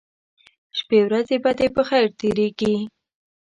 [0.77, 2.75] شپې ورځې به دې په خیر تیریږي